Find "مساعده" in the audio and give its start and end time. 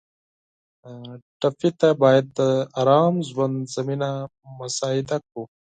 4.59-5.17